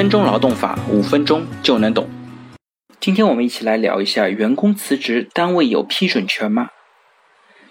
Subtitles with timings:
[0.00, 2.08] 分钟劳动法，五分钟就能懂。
[2.98, 6.70] 今天我们一起来聊一下，员工辞职，单位有批准权吗？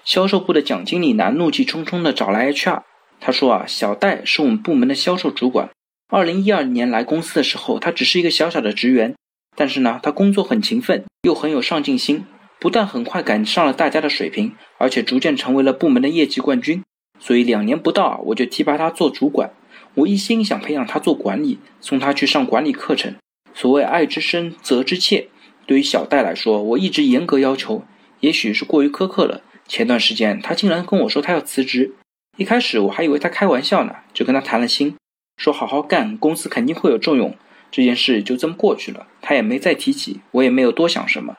[0.05, 2.83] 销售部的蒋经理呢，怒气冲冲地找来 HR，
[3.19, 5.71] 他说啊，小戴是我们部门的销售主管，
[6.09, 9.15] 二零一二年来公司的时候，他只是一个小小的职员，
[9.55, 12.25] 但是呢，他工作很勤奋，又很有上进心，
[12.59, 16.83] 不但很快赶上了大家的水平，而且逐渐成为了部门的业绩冠军。
[17.19, 19.49] 所以两年不到，我就提拔他做主管。
[19.95, 23.15] 我一心想培养他做管理，送他去上管理课程。
[23.53, 25.27] 所谓爱之深，责之切。
[25.65, 27.83] 对于小戴来说，我一直严格要求，
[28.21, 29.41] 也许是过于苛刻了。
[29.67, 31.93] 前段时间他竟然跟我说他要辞职，
[32.37, 34.95] 一开始我还以为他开玩笑呢，就跟他谈了心，
[35.37, 37.35] 说好好干，公司肯定会有重用。
[37.69, 41.35] 这件事就这么过去了，他也没再提起，我也没有多想什么。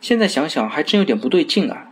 [0.00, 1.90] 现在想想还真有点不对劲啊。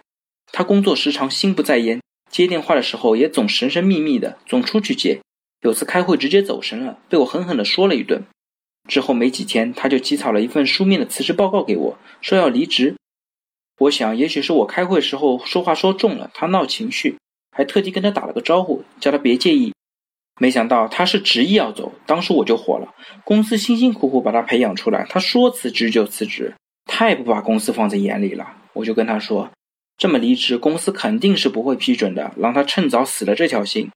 [0.51, 2.01] 他工作时常心不在焉，
[2.31, 5.21] 接电话的时候也总神神秘秘的，总出去接。
[5.63, 8.23] 有次开会直接走神了，被我狠狠地说了一顿。
[8.89, 12.95] 之后没几天，他就起草了一份书面的辞职报告给我，说要离职。
[13.79, 17.17] 我想，也许是我开会时候说话说重了，他闹情绪，
[17.51, 19.73] 还特地跟他打了个招呼，叫他别介意。
[20.39, 22.95] 没想到他是执意要走，当时我就火了。
[23.25, 26.55] 公司辛辛苦苦把他培养出来，他说辞职就辞职，
[26.85, 28.55] 太不把公司放在眼里了。
[28.75, 29.51] 我就跟他说，
[29.97, 33.91] 这么离职，公司肯定是不会批准的，让他趁早死了这条心。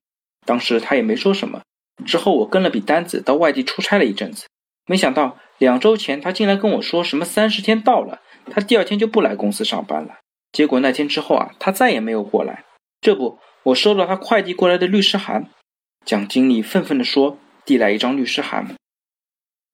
[0.51, 1.61] 当时他也没说什么。
[2.05, 4.47] 之后我跟了笔单子，到外地出差了一阵子。
[4.85, 10.15] 没想到两周前他竟然跟我说什么三十天到了，他第二天就不来公司上班了。
[10.51, 12.65] 结果那天之后啊，他再也没有过来。
[12.99, 15.47] 这不，我收到他快递过来的律师函。
[16.05, 18.75] 蒋经理愤愤地说，递来一张律师函。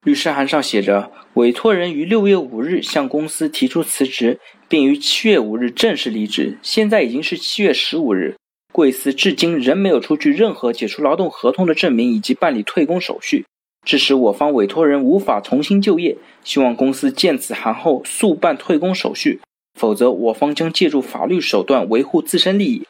[0.05, 6.59] 律师函上写着：委托人于六月五日向公司提出辞职，并于七月五日正式离职。
[6.61, 8.35] 现在已经是七月十五日。
[8.77, 13.43] 贵司至今仍没有出具任何解除劳动合同的证明以及办理退工手续，
[13.83, 16.15] 致使我方委托人无法重新就业。
[16.43, 19.41] 希望公司见此函后速办退工手续，
[19.73, 22.85] 否则我方将借助法律手段维护自身利益。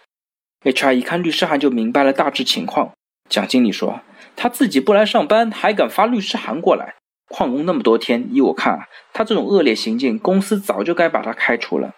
[0.65, 2.91] HR 一看律师函就明白了大致情况。
[3.29, 4.01] 蒋经理说
[4.35, 6.95] ：“他自己不来上班，还敢发律师函过来？
[7.29, 8.77] 旷工那么多天，依我看，
[9.13, 11.93] 他这种恶劣行径，公司早就该把他开除了。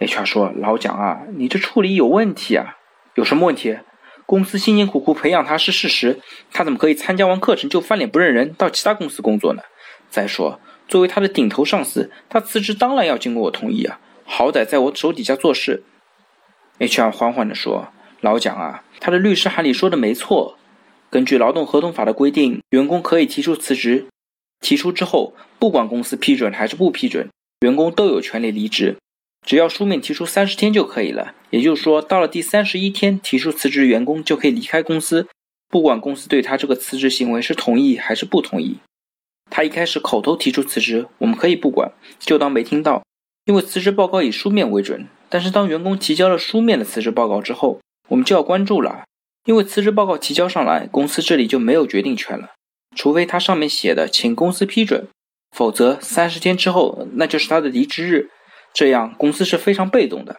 [0.00, 2.75] ”HR 说：“老蒋啊，你这处理有问题啊。”
[3.16, 3.78] 有什么问题？
[4.26, 6.20] 公司辛辛苦苦培养他是事实，
[6.52, 9.62] 他怎么可以参加完课程就翻脸不认人，到其他公司工作呢？
[10.10, 15.82] 再说，作为他的顶头上司，他辞职当然要经过我同意啊，好歹在我手底下做事。
[16.78, 17.88] HR 缓缓地说
[18.20, 20.58] ：“老蒋啊，他的律师函里说的没错，
[21.08, 24.06] 根据劳动合同法的规定，员工可以提出辞职，
[24.60, 28.96] 提出之后，不管公司批准还是不批准，员工都有权利离职。”
[29.46, 35.26] 只要书面提出三十天就可以了，也就是说，到了第三十一天提出辞职，员工就可以离开公司，
[35.70, 38.76] 不管公司对他这个辞职行为是同意还是不同意。
[39.48, 43.02] 他一开始口头提出辞职，我们可以不管，就当没听到，
[43.46, 45.08] 因为辞职报告以书面为准。
[45.30, 49.04] 但是当员工提交了书面的辞职报告之后，我们就要关注了，
[49.46, 52.50] 因为辞职报告提交上来，公司这里就没有决定权了，
[52.94, 55.08] 除非他上面写的请公司批准，
[55.56, 58.28] 否则三十天之后那就是他的离职日。
[58.74, 60.36] 这样公司是非常被动的，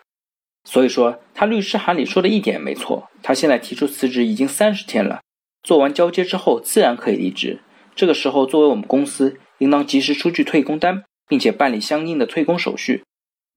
[0.69, 3.07] 所以说他律师函里说的一点没错。
[3.23, 5.21] 他现在提出辞职已经三十天了，
[5.63, 7.61] 做完交接之后自然可以离职。
[7.95, 13.03] 这个时候，作为我们公司，应当及时出具退工单，并且办理相应的退工手续。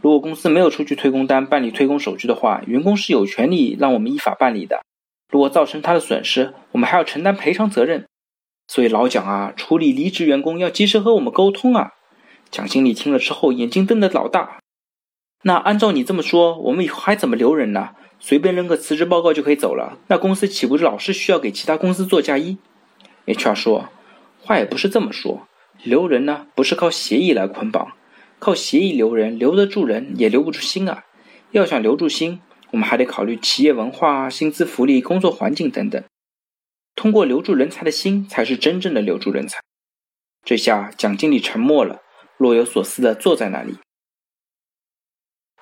[0.01, 4.81] 如果公司没有出具退工单，办理退工手续的话，员工是有权利让我们依法办理的。
[5.33, 8.07] 如果造成他的损失，我们还要承担赔偿责任。
[8.69, 11.91] 所以老蒋啊，处理离职员工要及时和我们沟通啊。
[12.53, 14.60] 蒋经理听了之后，眼睛瞪得老大。
[15.43, 17.91] 那按照你这么说，我们以后还怎么留人呢？
[18.19, 19.99] 随便扔个辞职报告就可以走了？
[20.09, 22.59] 那公司岂不是老是需要给其他公司做嫁衣
[23.25, 23.89] ？HR 说，
[24.43, 25.47] 话也不是这么说，
[25.83, 27.93] 留人呢不是靠协议来捆绑，
[28.39, 31.05] 靠协议留人，留得住人也留不住心啊。
[31.53, 32.43] 要想留住心，
[32.73, 36.05] 我们还得考虑企业文化、薪资福利、工作环境等等。
[36.95, 39.59] 通过留住人才的心，才是真正的留住人才。
[40.45, 42.01] 这下蒋经理沉默了，
[42.37, 43.79] 若有所思地坐在那里。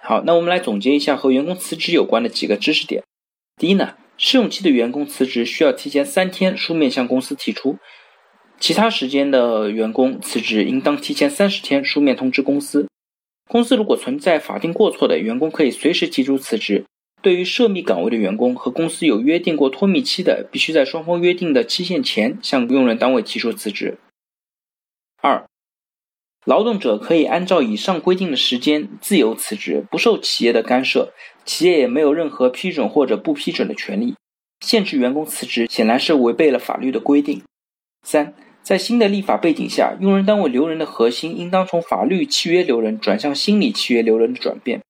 [0.09, 3.05] 好，那我们来总结一下和员工辞职有关的几个知识点。
[3.61, 7.77] 第一呢，试用期的员工辞职需要提前三天书面向公司提出；
[8.59, 12.89] 其他时间的员工辞职应当提前三十天书面通知公司。
[13.51, 16.87] 公司如果存在法定过错的，员工可以随时提出辞职。
[17.21, 23.99] 对于涉密岗位的员工和公司有约定过脱密期的，必须在双方约定的期限前向用人单位提出辞职。
[25.21, 25.48] 二。
[26.45, 31.13] 劳动者可以按照以上规定的时间自由辞职，不受企业的干涉，
[31.45, 34.15] 企业也没有任何批准或者不批准的权利。
[34.61, 37.43] 限制员工辞职显然是违背了法律的规定。
[38.03, 44.81] 三，在新的立法背景下，用人单位留人的核心应当从法律契约留人转向心理契约留人的转变，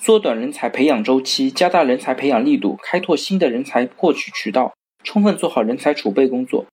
[0.00, 6.66] 缩短人才培养周期，加大人才培养力度，开拓新的人才获取渠道，充分做好人才储备工作。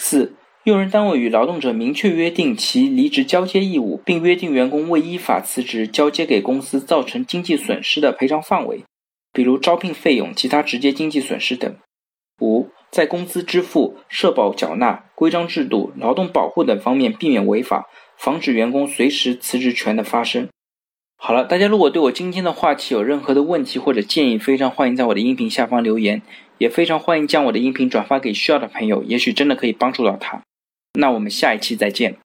[0.00, 8.84] 四、用人单位与劳动者明确约定其离职交接义务，并约定员工未依法辞职交接给公司造成经济损失的赔偿范围，
[9.32, 11.74] 比如招聘费用、其他直接经济损失等。
[12.40, 20.48] 五、在工资支付、社保缴纳、规章制度、劳动保护等方面避免违法，防止员工随时辞职权的发生。
[21.16, 26.22] 好了，大家如果对我今天的话题有任何的问题或者建议，非常欢迎在我的音频下方留言，
[26.58, 30.42] 也非常欢迎将我的音频转发给需要的朋友，也许真的可以帮助到他。
[30.98, 32.18] 那我们下一期再见。